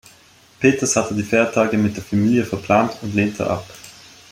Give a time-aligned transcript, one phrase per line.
[0.59, 3.67] Peters hatte die Feiertage mit der Familie verplant und lehnte ab.